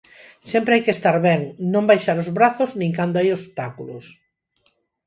[0.51, 1.41] Sempre hai que estar ben,
[1.73, 4.05] non baixar os brazos, nin cando hai obstáculos.